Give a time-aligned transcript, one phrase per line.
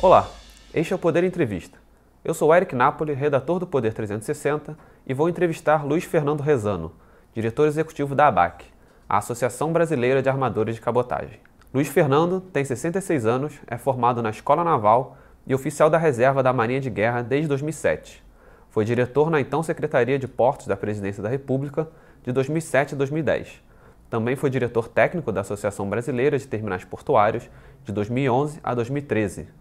[0.00, 0.30] Olá,
[0.72, 1.76] este é o Poder Entrevista.
[2.24, 6.92] Eu sou Eric Napoli, redator do Poder 360, e vou entrevistar Luiz Fernando Rezano,
[7.34, 8.66] diretor executivo da ABAC,
[9.08, 11.40] a Associação Brasileira de Armadores de Cabotagem.
[11.74, 16.52] Luiz Fernando tem 66 anos, é formado na Escola Naval e oficial da reserva da
[16.52, 18.22] Marinha de Guerra desde 2007.
[18.70, 21.88] Foi diretor na então Secretaria de Portos da Presidência da República
[22.22, 23.60] de 2007 a 2010.
[24.08, 27.50] Também foi diretor técnico da Associação Brasileira de Terminais Portuários
[27.84, 29.58] de 2011 a 2013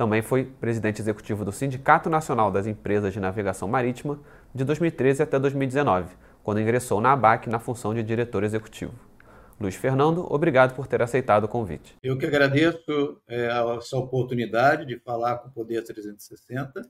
[0.00, 4.18] também foi presidente executivo do Sindicato Nacional das Empresas de Navegação Marítima
[4.54, 8.94] de 2013 até 2019, quando ingressou na ABAC na função de diretor executivo.
[9.60, 11.96] Luiz Fernando, obrigado por ter aceitado o convite.
[12.02, 16.80] Eu que agradeço é, essa oportunidade de falar com o Poder 360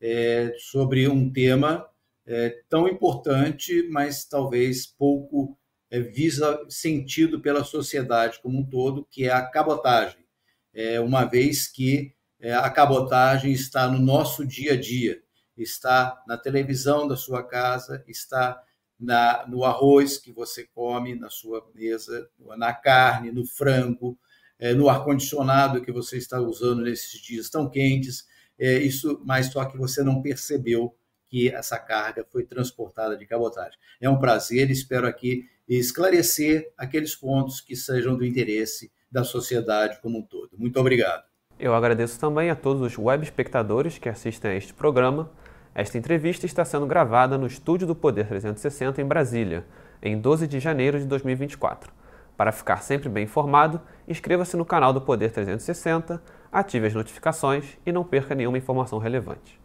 [0.00, 1.86] é, sobre um tema
[2.26, 5.58] é, tão importante, mas talvez pouco
[5.90, 10.24] é, visa sentido pela sociedade como um todo, que é a cabotagem.
[10.72, 15.22] É, uma vez que a cabotagem está no nosso dia a dia,
[15.56, 18.62] está na televisão da sua casa, está
[18.98, 24.18] na, no arroz que você come na sua mesa, na carne, no frango,
[24.58, 28.26] é, no ar-condicionado que você está usando nesses dias tão quentes.
[28.58, 33.78] É, isso, mas só que você não percebeu que essa carga foi transportada de cabotagem.
[34.00, 40.18] É um prazer, espero aqui esclarecer aqueles pontos que sejam do interesse da sociedade como
[40.18, 40.56] um todo.
[40.56, 41.24] Muito obrigado.
[41.58, 45.30] Eu agradeço também a todos os web espectadores que assistem a este programa.
[45.74, 49.64] Esta entrevista está sendo gravada no estúdio do Poder 360 em Brasília,
[50.02, 51.90] em 12 de janeiro de 2024.
[52.36, 57.90] Para ficar sempre bem informado, inscreva-se no canal do Poder 360, ative as notificações e
[57.90, 59.58] não perca nenhuma informação relevante.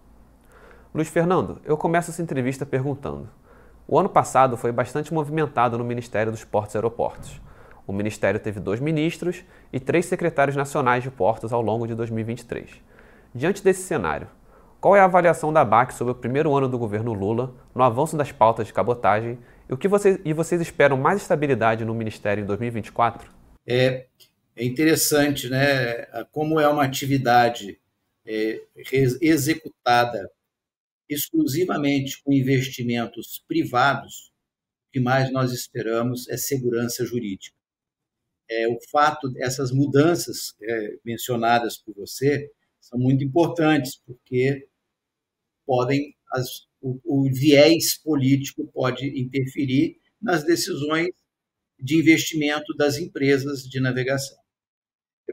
[0.96, 3.28] Luiz Fernando, eu começo essa entrevista perguntando:
[3.86, 7.42] o ano passado foi bastante movimentado no Ministério dos Portos e Aeroportos.
[7.92, 12.70] O Ministério teve dois ministros e três secretários nacionais de portos ao longo de 2023.
[13.36, 14.30] Diante desse cenário,
[14.80, 18.16] qual é a avaliação da BAC sobre o primeiro ano do governo Lula no avanço
[18.16, 19.38] das pautas de cabotagem
[19.70, 23.30] e o que vocês, e vocês esperam mais estabilidade no Ministério em 2024?
[23.68, 24.06] É,
[24.56, 26.06] é interessante, né?
[26.32, 27.78] Como é uma atividade
[28.26, 28.62] é,
[29.20, 30.32] executada
[31.10, 34.32] exclusivamente com investimentos privados,
[34.88, 37.60] o que mais nós esperamos é segurança jurídica
[38.52, 42.52] é, o fato, essas mudanças é, mencionadas por você
[42.82, 44.68] são muito importantes, porque
[45.66, 51.10] podem, as, o, o viés político pode interferir nas decisões
[51.80, 54.38] de investimento das empresas de navegação.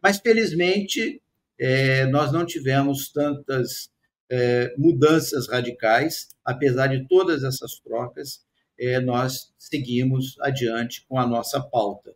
[0.01, 1.21] Mas, felizmente,
[1.59, 3.91] é, nós não tivemos tantas
[4.31, 8.47] é, mudanças radicais, apesar de todas essas trocas,
[8.79, 12.15] é, nós seguimos adiante com a nossa pauta.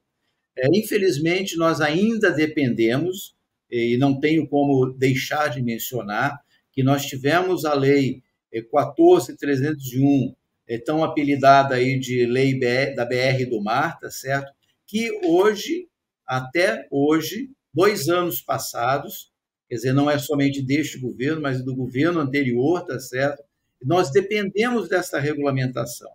[0.56, 3.34] É, infelizmente, nós ainda dependemos,
[3.70, 6.38] e não tenho como deixar de mencionar,
[6.72, 10.34] que nós tivemos a lei 14.301,
[10.68, 12.58] é, é, tão apelidada aí de lei
[12.94, 14.52] da BR do Mar, tá certo?
[14.86, 15.88] Que hoje,
[16.26, 19.32] até hoje, dois anos passados,
[19.68, 23.42] quer dizer, não é somente deste governo, mas do governo anterior, tá certo?
[23.82, 26.10] Nós dependemos dessa regulamentação.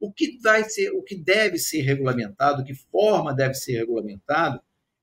[0.00, 4.60] O que, vai ser, o que deve ser regulamentado, que forma deve ser regulamentado,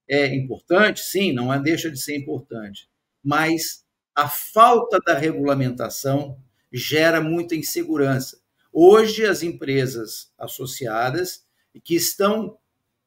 [0.08, 2.88] é importante, sim, não é, deixa de ser importante,
[3.24, 3.84] mas
[4.14, 6.38] a falta da regulamentação
[6.72, 8.40] gera muita insegurança.
[8.72, 11.46] Hoje, as empresas associadas
[11.84, 12.58] que estão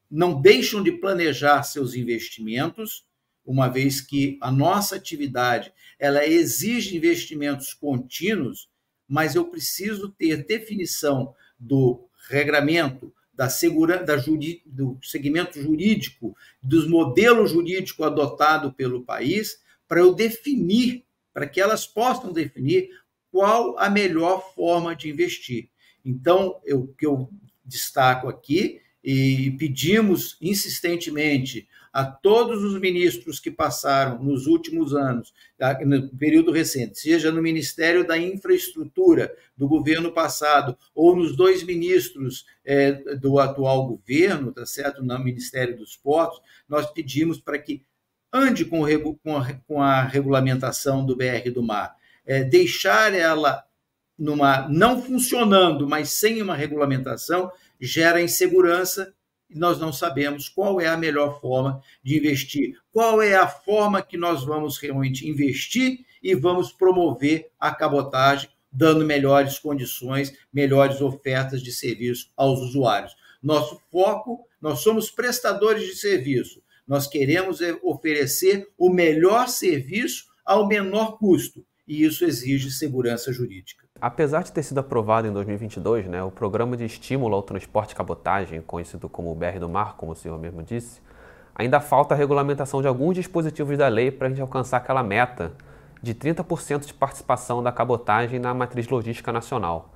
[0.09, 3.05] não deixam de planejar seus investimentos,
[3.45, 8.69] uma vez que a nossa atividade ela exige investimentos contínuos,
[9.07, 16.87] mas eu preciso ter definição do regramento, da segurança, da juri, do segmento jurídico, dos
[16.87, 22.89] modelos jurídicos adotados pelo país, para eu definir, para que elas possam definir
[23.31, 25.69] qual a melhor forma de investir.
[26.03, 27.29] Então, o que eu
[27.63, 35.33] destaco aqui e pedimos insistentemente a todos os ministros que passaram nos últimos anos,
[35.85, 42.45] no período recente, seja no Ministério da Infraestrutura do governo passado, ou nos dois ministros
[42.63, 45.03] é, do atual governo, tá certo?
[45.03, 47.83] No Ministério dos Portos, nós pedimos para que
[48.31, 48.85] ande com,
[49.67, 51.95] com, a, regulamentação do BR do Mar,
[52.25, 53.63] é, deixar ela
[54.17, 59.13] numa não funcionando, mas sem uma regulamentação, gera insegurança
[59.57, 64.17] nós não sabemos qual é a melhor forma de investir, qual é a forma que
[64.17, 71.71] nós vamos realmente investir e vamos promover a cabotagem, dando melhores condições, melhores ofertas de
[71.71, 73.15] serviço aos usuários.
[73.41, 76.61] Nosso foco, nós somos prestadores de serviço.
[76.87, 83.88] Nós queremos é oferecer o melhor serviço ao menor custo, e isso exige segurança jurídica.
[84.01, 88.61] Apesar de ter sido aprovado em 2022, né, o Programa de Estímulo ao Transporte Cabotagem,
[88.61, 91.01] conhecido como BR do Mar, como o senhor mesmo disse,
[91.53, 95.51] ainda falta a regulamentação de alguns dispositivos da lei para a gente alcançar aquela meta
[96.01, 99.89] de 30% de participação da cabotagem na matriz logística nacional.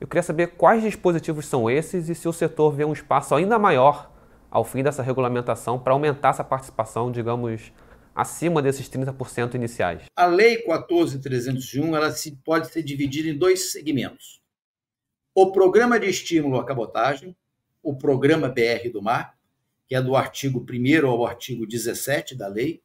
[0.00, 3.56] Eu queria saber quais dispositivos são esses e se o setor vê um espaço ainda
[3.56, 4.10] maior
[4.50, 7.72] ao fim dessa regulamentação para aumentar essa participação, digamos,
[8.14, 10.02] acima desses 30% iniciais.
[10.14, 14.40] A Lei 14301 ela se, pode ser dividida em dois segmentos.
[15.34, 17.36] O Programa de Estímulo à Cabotagem,
[17.82, 19.36] o Programa BR do Mar,
[19.86, 22.82] que é do artigo 1 ao artigo 17 da lei,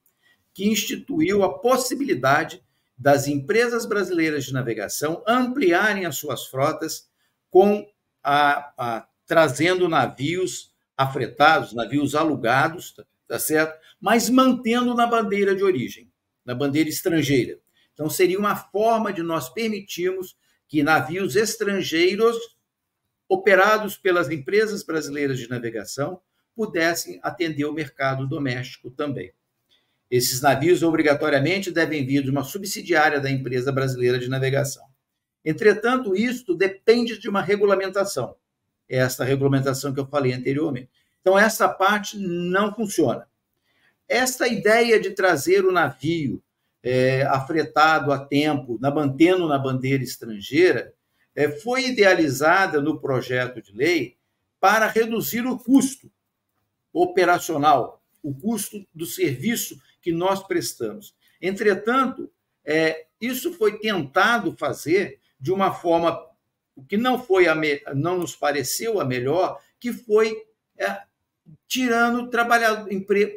[0.53, 2.63] que instituiu a possibilidade
[2.97, 7.07] das empresas brasileiras de navegação ampliarem as suas frotas
[7.49, 7.87] com
[8.23, 12.93] a, a trazendo navios afretados, navios alugados,
[13.27, 13.79] tá, certo?
[14.00, 16.12] Mas mantendo na bandeira de origem,
[16.46, 17.60] na bandeira estrangeira.
[17.94, 20.38] Então seria uma forma de nós permitirmos
[20.68, 22.38] que navios estrangeiros
[23.28, 26.22] operados pelas empresas brasileiras de navegação
[26.56, 29.34] pudessem atender o mercado doméstico também.
[30.10, 34.84] Esses navios obrigatoriamente devem vir de uma subsidiária da empresa brasileira de navegação.
[35.46, 38.36] Entretanto, isto depende de uma regulamentação.
[38.88, 40.90] Essa regulamentação que eu falei anteriormente.
[41.22, 43.28] Então, essa parte não funciona.
[44.09, 46.41] Esta ideia de trazer o navio
[46.81, 50.94] é, afretado a tempo, na, mantendo na bandeira estrangeira,
[51.35, 54.17] é, foi idealizada no projeto de lei
[54.59, 56.11] para reduzir o custo
[56.91, 61.15] operacional, o custo do serviço que nós prestamos.
[61.39, 62.31] Entretanto,
[62.65, 66.19] é, isso foi tentado fazer de uma forma
[66.88, 70.35] que não foi a me, não nos pareceu a melhor, que foi
[70.77, 71.03] é,
[71.68, 72.30] tirando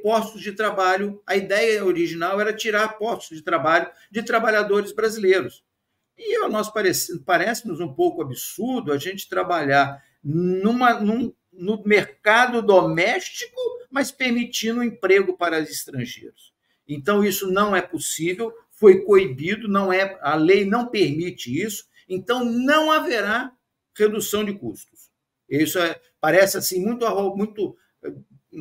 [0.02, 1.22] postos de trabalho.
[1.26, 5.64] A ideia original era tirar postos de trabalho de trabalhadores brasileiros.
[6.16, 13.60] E nós parece, parece-nos um pouco absurdo a gente trabalhar numa, num, no mercado doméstico,
[13.90, 16.52] mas permitindo emprego para estrangeiros.
[16.88, 22.44] Então, isso não é possível, foi coibido, não é, a lei não permite isso, então
[22.44, 23.52] não haverá
[23.96, 25.10] redução de custos.
[25.48, 27.06] Isso é, parece assim muito,
[27.36, 27.76] muito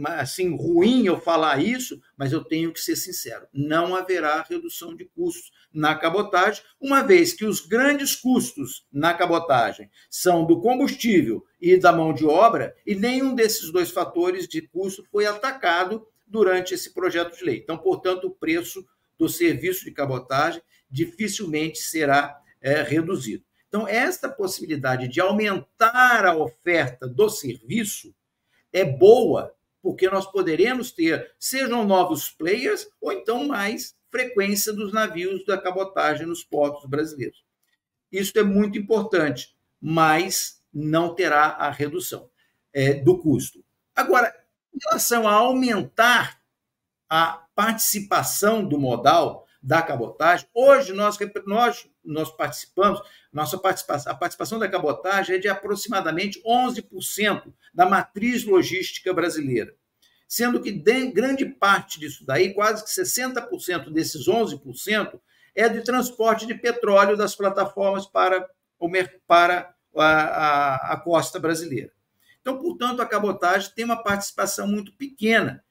[0.05, 3.47] assim ruim eu falar isso, mas eu tenho que ser sincero.
[3.53, 9.89] Não haverá redução de custos na cabotagem, uma vez que os grandes custos na cabotagem
[10.09, 15.03] são do combustível e da mão de obra, e nenhum desses dois fatores de custo
[15.11, 17.57] foi atacado durante esse projeto de lei.
[17.57, 18.85] Então, portanto, o preço
[19.17, 23.43] do serviço de cabotagem dificilmente será é, reduzido.
[23.67, 28.13] Então, esta possibilidade de aumentar a oferta do serviço
[28.73, 35.45] é boa, porque nós poderemos ter, sejam novos players, ou então mais frequência dos navios
[35.45, 37.43] da cabotagem nos portos brasileiros.
[38.11, 42.29] Isso é muito importante, mas não terá a redução
[42.73, 43.63] é, do custo.
[43.95, 44.33] Agora,
[44.73, 46.41] em relação a aumentar
[47.09, 52.99] a participação do modal da cabotagem, hoje nós, nós, nós participamos,
[53.31, 59.75] nossa participação, a participação da cabotagem é de aproximadamente 11% da matriz logística brasileira.
[60.27, 65.19] Sendo que de, grande parte disso daí, quase que 60% desses 11%,
[65.53, 68.50] é de transporte de petróleo das plataformas para,
[69.27, 71.91] para a, a, a costa brasileira.
[72.41, 75.63] Então, portanto, a cabotagem tem uma participação muito pequena.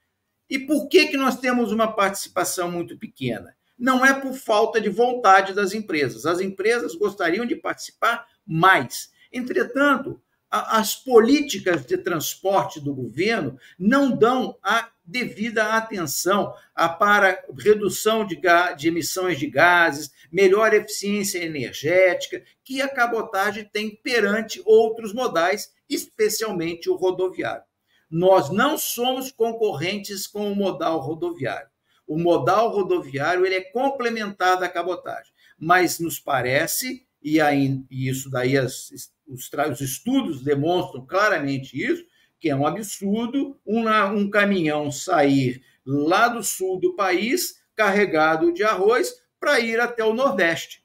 [0.48, 3.56] E por que, que nós temos uma participação muito pequena?
[3.80, 6.26] Não é por falta de vontade das empresas.
[6.26, 9.10] As empresas gostariam de participar mais.
[9.32, 10.20] Entretanto,
[10.50, 18.38] as políticas de transporte do governo não dão a devida atenção a, para redução de,
[18.76, 26.90] de, emissões de gases, melhor eficiência energética, que a cabotagem tem perante outros modais, especialmente
[26.90, 27.64] o rodoviário.
[28.10, 31.69] Nós não somos concorrentes com o modal rodoviário.
[32.10, 38.28] O modal rodoviário ele é complementado à cabotagem, mas nos parece, e, aí, e isso
[38.28, 38.90] daí as,
[39.28, 42.04] os, os estudos demonstram claramente isso,
[42.40, 48.64] que é um absurdo um, um caminhão sair lá do sul do país carregado de
[48.64, 50.82] arroz para ir até o Nordeste.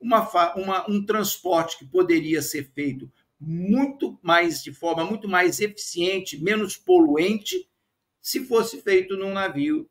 [0.00, 6.42] Uma, uma, um transporte que poderia ser feito muito mais de forma muito mais eficiente,
[6.42, 7.68] menos poluente,
[8.22, 9.86] se fosse feito num navio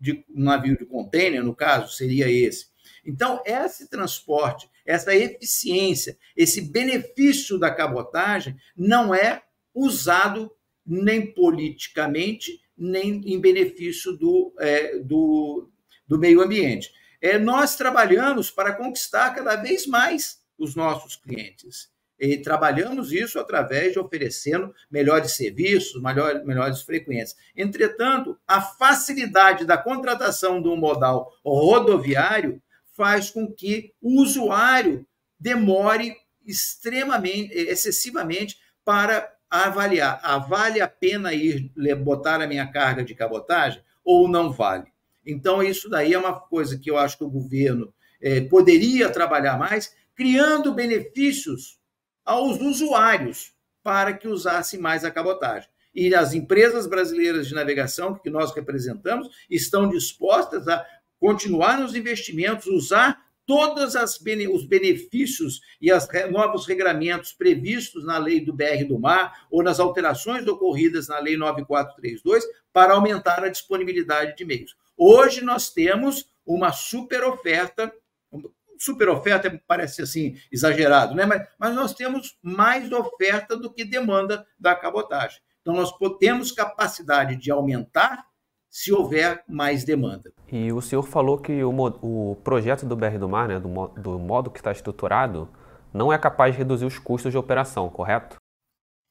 [0.00, 2.70] de um navio de contêiner, no caso, seria esse.
[3.04, 9.42] Então, esse transporte, essa eficiência, esse benefício da cabotagem não é
[9.74, 10.50] usado
[10.86, 15.70] nem politicamente, nem em benefício do, é, do,
[16.06, 16.92] do meio ambiente.
[17.20, 21.90] é, nós trabalhamos para conquistar cada vez mais os nossos clientes.
[22.20, 27.34] E trabalhamos isso através de oferecendo melhores serviços, melhor, melhores frequências.
[27.56, 32.62] Entretanto, a facilidade da contratação um modal rodoviário
[32.94, 35.06] faz com que o usuário
[35.38, 36.14] demore
[36.46, 40.20] extremamente, excessivamente para avaliar.
[40.22, 41.72] Ah, vale a pena ir
[42.04, 44.84] botar a minha carga de cabotagem ou não vale?
[45.24, 49.58] Então, isso daí é uma coisa que eu acho que o governo eh, poderia trabalhar
[49.58, 51.79] mais, criando benefícios
[52.24, 55.68] aos usuários para que usassem mais a cabotagem.
[55.94, 60.84] E as empresas brasileiras de navegação que nós representamos estão dispostas a
[61.18, 68.52] continuar nos investimentos, usar todos os benefícios e os novos regramentos previstos na lei do
[68.52, 74.44] BR do Mar ou nas alterações ocorridas na lei 9432 para aumentar a disponibilidade de
[74.44, 74.76] meios.
[74.96, 77.92] Hoje nós temos uma super oferta
[78.80, 81.26] super oferta parece assim exagerado, né?
[81.26, 85.38] Mas, mas nós temos mais oferta do que demanda da cabotagem.
[85.60, 88.24] Então nós temos capacidade de aumentar
[88.70, 90.32] se houver mais demanda.
[90.50, 94.18] E o senhor falou que o, o projeto do BR do Mar, né, do, do
[94.18, 95.48] modo que está estruturado,
[95.92, 98.36] não é capaz de reduzir os custos de operação, correto?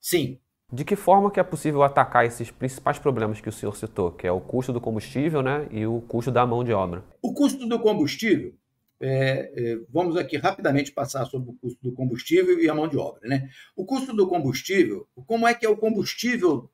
[0.01, 0.39] Sim.
[0.71, 4.25] De que forma que é possível atacar esses principais problemas que o senhor citou, que
[4.25, 7.03] é o custo do combustível né, e o custo da mão de obra?
[7.21, 8.53] O custo do combustível
[9.01, 12.97] é, é, vamos aqui rapidamente passar sobre o custo do combustível e a mão de
[12.97, 13.27] obra.
[13.27, 13.49] Né?
[13.75, 16.69] O custo do combustível, como é que é o combustível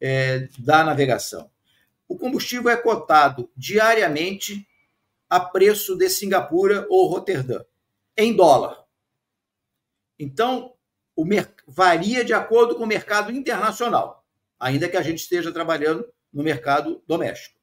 [0.00, 1.50] é, da navegação?
[2.08, 4.66] O combustível é cotado diariamente
[5.28, 7.62] a preço de Singapura ou Roterdã,
[8.16, 8.84] em dólar.
[10.18, 10.72] Então,
[11.66, 14.24] varia de acordo com o mercado internacional,
[14.58, 17.58] ainda que a gente esteja trabalhando no mercado doméstico.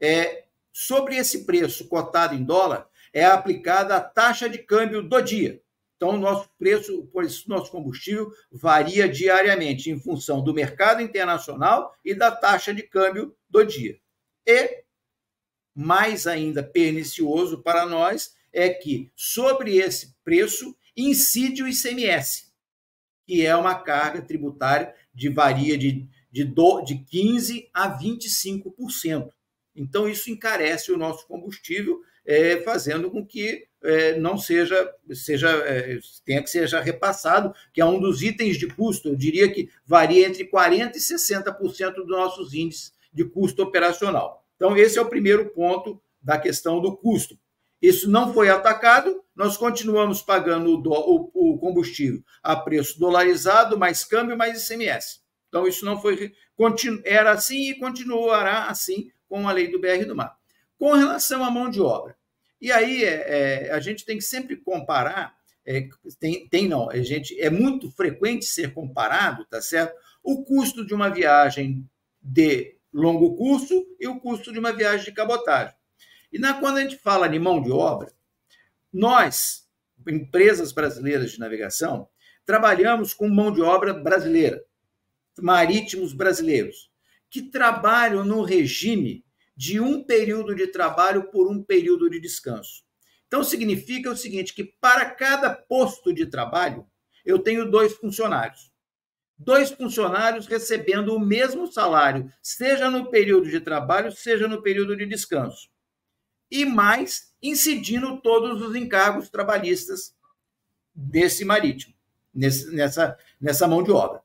[0.00, 5.62] É, sobre esse preço cotado em dólar, é aplicada a taxa de câmbio do dia.
[5.96, 11.94] Então, o nosso preço, por isso, nosso combustível varia diariamente em função do mercado internacional
[12.04, 13.98] e da taxa de câmbio do dia.
[14.44, 14.84] E,
[15.72, 22.52] mais ainda pernicioso para nós, é que sobre esse preço incide o ICMS,
[23.24, 29.30] que é uma carga tributária de varia de, de, do, de 15% a 25%.
[29.76, 35.98] Então, isso encarece o nosso combustível é, fazendo com que é, não seja, seja é,
[36.24, 40.26] tenha que seja repassado, que é um dos itens de custo, eu diria que varia
[40.26, 44.42] entre 40% e 60% dos nossos índices de custo operacional.
[44.56, 47.38] Então, esse é o primeiro ponto da questão do custo.
[47.82, 53.78] Isso não foi atacado, nós continuamos pagando o, do, o, o combustível a preço dolarizado,
[53.78, 55.20] mais câmbio, mais ICMS.
[55.48, 56.32] Então, isso não foi.
[57.04, 60.38] Era assim e continuará assim com a lei do BR do Mar
[60.78, 62.16] com relação à mão de obra.
[62.60, 65.88] E aí é, é, a gente tem que sempre comparar, é,
[66.18, 69.94] tem, tem não, a gente, é muito frequente ser comparado, tá certo?
[70.22, 71.88] O custo de uma viagem
[72.22, 75.74] de longo curso e o custo de uma viagem de cabotagem.
[76.32, 78.12] E na, quando a gente fala de mão de obra,
[78.92, 79.68] nós,
[80.06, 82.08] empresas brasileiras de navegação,
[82.46, 84.64] trabalhamos com mão de obra brasileira,
[85.40, 86.90] marítimos brasileiros,
[87.28, 89.24] que trabalham no regime
[89.56, 92.82] de um período de trabalho por um período de descanso.
[93.26, 96.86] Então, significa o seguinte: que para cada posto de trabalho,
[97.24, 98.72] eu tenho dois funcionários.
[99.36, 105.06] Dois funcionários recebendo o mesmo salário, seja no período de trabalho, seja no período de
[105.06, 105.68] descanso.
[106.50, 110.14] E mais incidindo todos os encargos trabalhistas
[110.94, 111.94] desse marítimo,
[112.32, 114.22] nesse, nessa, nessa mão de obra.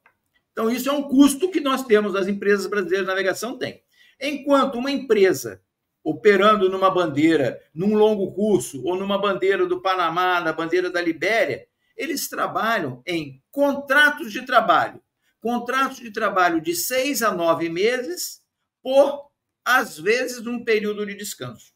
[0.52, 3.82] Então, isso é um custo que nós temos, as empresas brasileiras de navegação têm.
[4.20, 5.62] Enquanto uma empresa
[6.04, 11.68] operando numa bandeira, num longo curso, ou numa bandeira do Panamá, na bandeira da Libéria,
[11.96, 15.02] eles trabalham em contratos de trabalho.
[15.42, 18.42] Contratos de trabalho de seis a nove meses,
[18.82, 19.30] por,
[19.64, 21.74] às vezes, um período de descanso.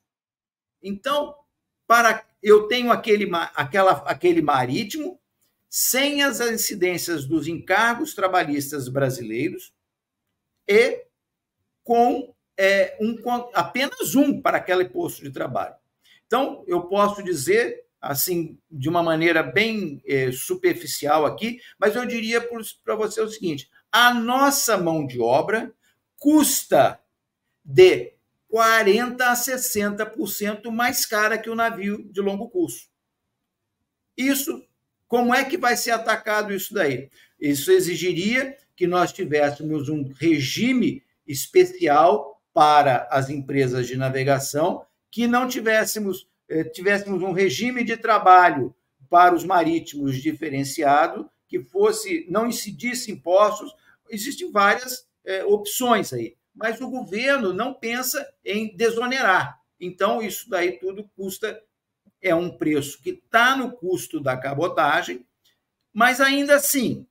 [0.81, 1.35] Então,
[1.87, 5.19] para eu tenho aquele, aquela, aquele marítimo,
[5.69, 9.73] sem as incidências dos encargos trabalhistas brasileiros
[10.67, 11.05] e
[11.83, 13.15] com é, um,
[13.53, 15.75] apenas um para aquele posto de trabalho.
[16.25, 22.41] Então, eu posso dizer, assim, de uma maneira bem é, superficial aqui, mas eu diria
[22.83, 25.73] para você o seguinte: a nossa mão de obra
[26.17, 26.99] custa
[27.63, 28.13] de
[28.51, 32.87] 40% a 60% mais cara que o navio de longo curso.
[34.15, 34.63] Isso,
[35.07, 37.09] como é que vai ser atacado isso daí?
[37.39, 45.47] Isso exigiria que nós tivéssemos um regime especial para as empresas de navegação que não
[45.47, 48.75] tivéssemos eh, tivéssemos um regime de trabalho
[49.09, 53.73] para os marítimos diferenciado, que fosse não incidisse impostos,
[54.09, 59.59] existem várias é, opções aí, mas o governo não pensa em desonerar.
[59.79, 61.61] Então, isso daí tudo custa,
[62.21, 65.25] é um preço que está no custo da cabotagem,
[65.93, 67.05] mas ainda assim,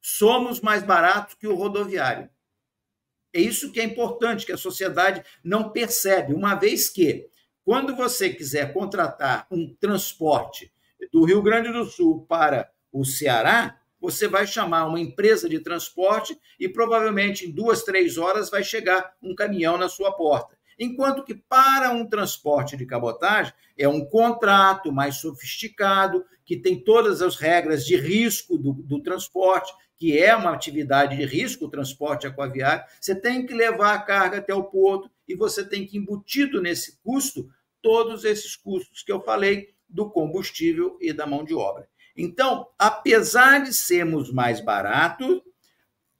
[0.00, 2.28] somos mais baratos que o rodoviário.
[3.34, 7.26] É isso que é importante, que a sociedade não percebe, uma vez que,
[7.64, 10.72] quando você quiser contratar um transporte
[11.12, 16.38] do Rio Grande do Sul para o Ceará, você vai chamar uma empresa de transporte
[16.60, 20.56] e provavelmente em duas, três horas vai chegar um caminhão na sua porta.
[20.78, 27.22] Enquanto que para um transporte de cabotagem é um contrato mais sofisticado, que tem todas
[27.22, 32.26] as regras de risco do, do transporte, que é uma atividade de risco, o transporte
[32.26, 32.84] aquaviário.
[33.00, 36.98] Você tem que levar a carga até o porto e você tem que embutido nesse
[37.02, 37.48] custo
[37.80, 41.88] todos esses custos que eu falei do combustível e da mão de obra.
[42.16, 45.42] Então, apesar de sermos mais baratos,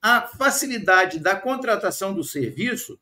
[0.03, 2.99] a facilidade da contratação do serviço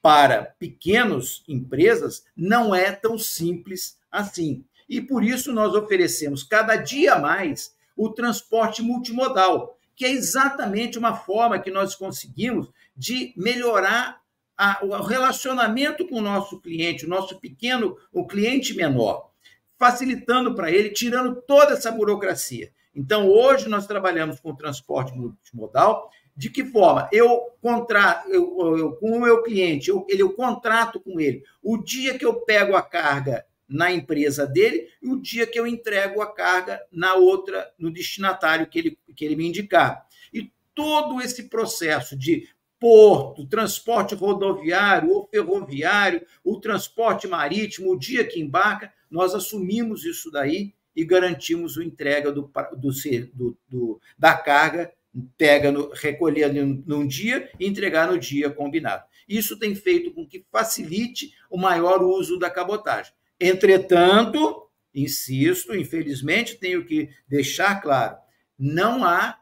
[0.00, 4.64] para pequenas empresas não é tão simples assim.
[4.88, 11.14] E por isso nós oferecemos cada dia mais o transporte multimodal, que é exatamente uma
[11.14, 14.20] forma que nós conseguimos de melhorar
[14.58, 19.30] a, o relacionamento com o nosso cliente, o nosso pequeno, o cliente menor
[19.78, 22.72] facilitando para ele, tirando toda essa burocracia.
[22.92, 26.10] Então, hoje nós trabalhamos com transporte multimodal.
[26.36, 27.08] De que forma?
[27.12, 31.78] Eu contrato eu, eu, com o meu cliente, eu, ele, eu contrato com ele o
[31.78, 36.20] dia que eu pego a carga na empresa dele e o dia que eu entrego
[36.20, 40.06] a carga na outra, no destinatário que ele, que ele me indicar.
[40.32, 42.48] E todo esse processo de
[42.78, 50.30] porto, transporte rodoviário ou ferroviário, o transporte marítimo, o dia que embarca, nós assumimos isso
[50.30, 54.92] daí e garantimos a entrega do, do, do, da carga,
[55.38, 59.04] pega no, recolher num dia e entregar no dia combinado.
[59.28, 63.12] Isso tem feito com que facilite o maior uso da cabotagem.
[63.44, 68.16] Entretanto, insisto, infelizmente, tenho que deixar claro,
[68.56, 69.36] não há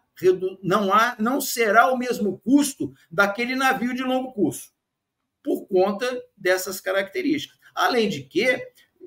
[0.62, 4.70] não, há, não será o mesmo custo daquele navio de longo curso,
[5.42, 7.58] por conta dessas características.
[7.74, 8.62] Além de que,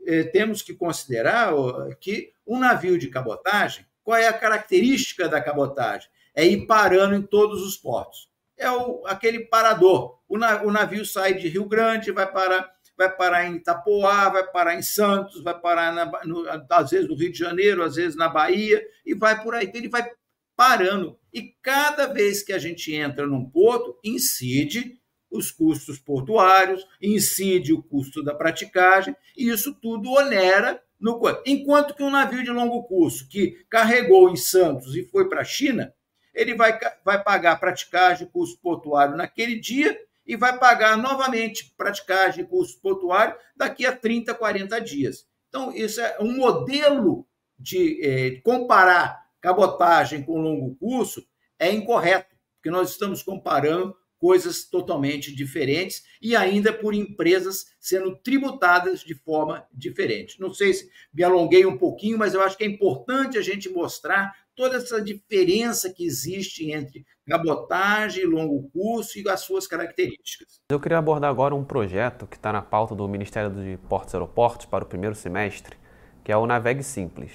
[0.08, 1.54] eh, temos que considerar
[2.00, 6.10] que um navio de cabotagem, qual é a característica da cabotagem?
[6.36, 8.28] É ir parando em todos os portos.
[8.58, 10.20] É o, aquele parador.
[10.28, 14.82] O, navio sai de Rio Grande, vai parar vai parar em Itapoá, vai parar em
[14.82, 18.86] Santos, vai parar na, no, às vezes no Rio de Janeiro, às vezes na Bahia,
[19.06, 19.66] e vai por aí.
[19.66, 20.10] Então, ele vai
[20.56, 21.18] parando.
[21.34, 25.00] E cada vez que a gente entra num porto, incide
[25.32, 32.04] os custos portuários, incide o custo da praticagem, e isso tudo onera no enquanto que
[32.04, 35.94] um navio de longo curso que carregou em Santos e foi para a China,
[36.34, 42.82] ele vai, vai pagar praticagem, custo portuário naquele dia e vai pagar novamente praticagem, custo
[42.82, 45.28] portuário daqui a 30, 40 dias.
[45.50, 47.28] Então, isso é um modelo
[47.60, 51.26] de eh, comparar cabotagem com longo curso
[51.60, 59.02] é incorreto, porque nós estamos comparando coisas totalmente diferentes e ainda por empresas sendo tributadas
[59.02, 60.40] de forma diferente.
[60.40, 63.68] Não sei se me alonguei um pouquinho, mas eu acho que é importante a gente
[63.68, 70.62] mostrar toda essa diferença que existe entre cabotagem, longo curso e as suas características.
[70.72, 74.16] Eu queria abordar agora um projeto que está na pauta do Ministério de Portos e
[74.16, 75.76] Aeroportos para o primeiro semestre,
[76.24, 77.34] que é o Navegue Simples.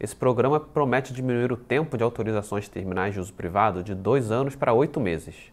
[0.00, 4.56] Esse programa promete diminuir o tempo de autorizações terminais de uso privado de dois anos
[4.56, 5.52] para oito meses.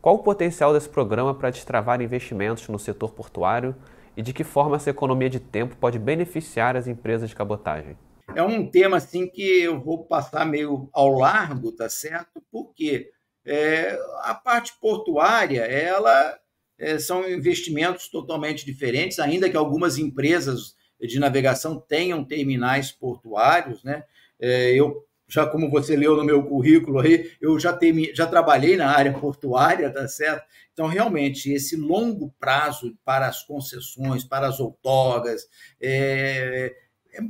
[0.00, 3.76] Qual o potencial desse programa para destravar investimentos no setor portuário
[4.16, 7.98] e de que forma essa economia de tempo pode beneficiar as empresas de cabotagem?
[8.34, 12.42] É um tema assim que eu vou passar meio ao largo, tá certo?
[12.50, 13.10] Porque
[13.44, 16.38] é, a parte portuária, ela
[16.78, 24.04] é, são investimentos totalmente diferentes, ainda que algumas empresas de navegação tenham terminais portuários, né?
[24.40, 28.76] É, eu já como você leu no meu currículo aí, eu já, temi, já trabalhei
[28.76, 30.44] na área portuária, tá certo?
[30.72, 35.46] Então, realmente, esse longo prazo para as concessões, para as outorgas,
[35.80, 36.74] é,
[37.12, 37.20] é,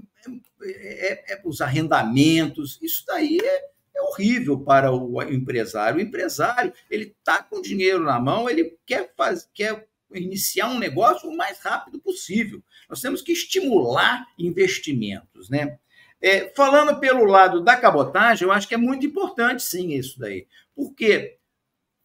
[0.63, 3.65] é, é os arrendamentos, isso daí é,
[3.97, 5.99] é horrível para o empresário.
[5.99, 11.29] O empresário, ele está com dinheiro na mão, ele quer, faz, quer iniciar um negócio
[11.29, 12.63] o mais rápido possível.
[12.89, 15.79] Nós temos que estimular investimentos, né?
[16.23, 20.47] É, falando pelo lado da cabotagem, eu acho que é muito importante sim isso daí.
[20.75, 21.39] Porque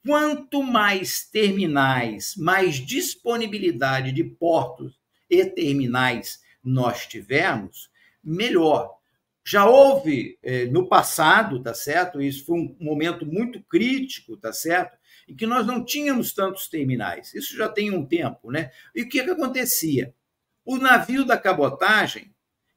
[0.05, 4.99] quanto mais terminais, mais disponibilidade de portos
[5.29, 7.89] e terminais nós tivermos,
[8.23, 8.95] melhor.
[9.47, 12.21] Já houve eh, no passado, tá certo?
[12.21, 14.97] Isso foi um momento muito crítico, tá certo?
[15.27, 17.33] Em que nós não tínhamos tantos terminais.
[17.35, 18.71] Isso já tem um tempo, né?
[18.95, 20.13] E o que, que acontecia?
[20.63, 22.33] O navio da cabotagem,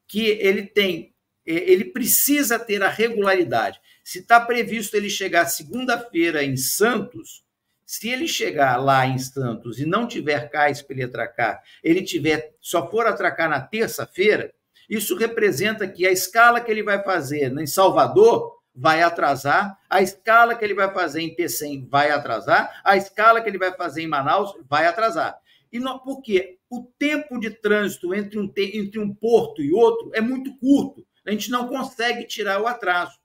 [0.07, 1.13] que ele tem,
[1.51, 3.79] ele precisa ter a regularidade.
[4.03, 7.43] Se está previsto ele chegar segunda-feira em Santos,
[7.85, 12.53] se ele chegar lá em Santos e não tiver cais para ele atracar, ele tiver
[12.59, 14.53] só for atracar na terça-feira,
[14.87, 20.55] isso representa que a escala que ele vai fazer em Salvador vai atrasar, a escala
[20.55, 24.07] que ele vai fazer em Pecém vai atrasar, a escala que ele vai fazer em
[24.07, 25.37] Manaus vai atrasar.
[25.71, 26.57] E não, por quê?
[26.69, 31.05] O tempo de trânsito entre um, entre um porto e outro é muito curto.
[31.25, 33.17] A gente não consegue tirar o atraso.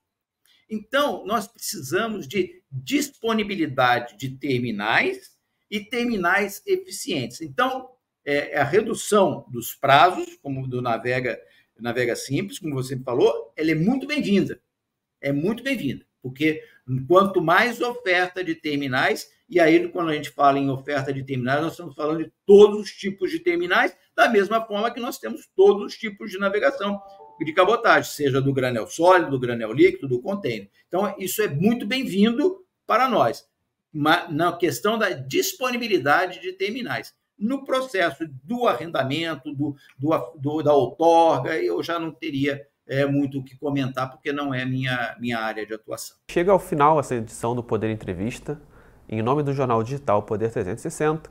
[0.69, 5.35] Então, nós precisamos de disponibilidade de terminais
[5.69, 7.41] e terminais eficientes.
[7.41, 7.89] Então,
[8.23, 11.39] é, a redução dos prazos, como do Navega,
[11.79, 14.59] Navega Simples, como você falou, ela é muito bem-vinda.
[15.21, 16.63] É muito bem-vinda, porque
[17.07, 21.61] quanto mais oferta de terminais, e aí quando a gente fala em oferta de terminais,
[21.61, 25.47] nós estamos falando de todos os tipos de terminais, da mesma forma que nós temos
[25.55, 27.01] todos os tipos de navegação
[27.43, 30.69] de cabotagem, seja do granel sólido, do granel líquido, do container.
[30.87, 33.45] Então, isso é muito bem-vindo para nós,
[33.93, 37.13] na questão da disponibilidade de terminais.
[37.37, 43.39] No processo do arrendamento, do, do, do da outorga, eu já não teria é, muito
[43.39, 46.15] o que comentar, porque não é minha, minha área de atuação.
[46.29, 48.61] Chega ao final essa edição do Poder Entrevista.
[49.09, 51.29] Em nome do jornal digital Poder 360,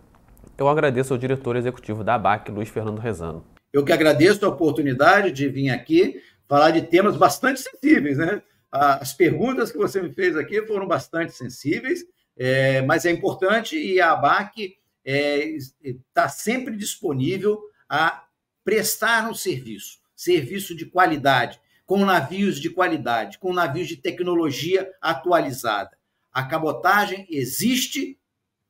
[0.56, 3.44] eu agradeço ao diretor executivo da ABAC, Luiz Fernando Rezano.
[3.74, 8.40] Eu que agradeço a oportunidade de vir aqui falar de temas bastante sensíveis, né?
[8.70, 12.04] As perguntas que você me fez aqui foram bastante sensíveis,
[12.36, 18.24] é, mas é importante e a ABAC está é, tá sempre disponível a
[18.64, 25.98] prestar um serviço, serviço de qualidade, com navios de qualidade, com navios de tecnologia atualizada.
[26.32, 28.20] A cabotagem existe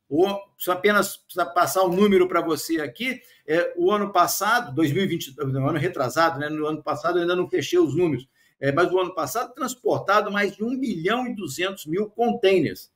[0.09, 1.17] ou, só apenas
[1.53, 6.49] passar um número para você aqui, é, o ano passado, 2020, no ano retrasado, né,
[6.49, 8.27] no ano passado eu ainda não fechei os números,
[8.59, 12.91] é, mas o ano passado transportado mais de 1 bilhão e 200 mil containers.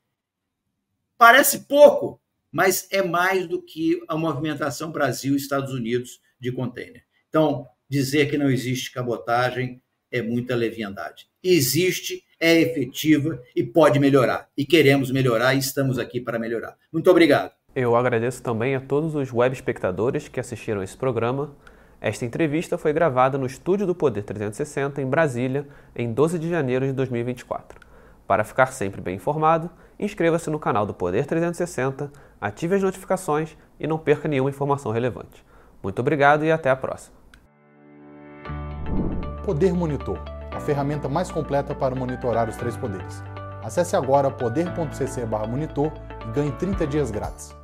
[1.18, 7.04] Parece pouco, mas é mais do que a movimentação Brasil-Estados Unidos de container.
[7.28, 11.28] Então, dizer que não existe cabotagem é muita leviandade.
[11.44, 14.48] Existe é efetiva e pode melhorar.
[14.58, 16.76] E queremos melhorar e estamos aqui para melhorar.
[16.92, 17.52] Muito obrigado.
[17.76, 21.56] Eu agradeço também a todos os web espectadores que assistiram esse programa.
[22.02, 26.86] Esta entrevista foi gravada no estúdio do Poder 360 em Brasília, em 12 de janeiro
[26.86, 27.80] de 2024.
[28.26, 33.86] Para ficar sempre bem informado, inscreva-se no canal do Poder 360, ative as notificações e
[33.86, 35.44] não perca nenhuma informação relevante.
[35.84, 37.18] Muito obrigado e até a próxima.
[39.44, 43.24] Poder Monitor a ferramenta mais completa para monitorar os três poderes.
[43.64, 45.92] Acesse agora poder.cc/monitor
[46.28, 47.56] e ganhe 30 dias grátis.